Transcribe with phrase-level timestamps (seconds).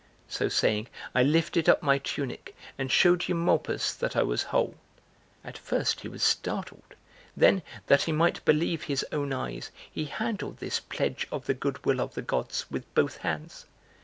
[0.27, 4.73] So saying, I lifted up my tunic and showed Eumolpus that I was whole.
[5.43, 6.95] At first he was startled,
[7.37, 11.85] then, that he might believe his own eyes, he handled this pledge of the good
[11.85, 13.67] will of the gods with both hands.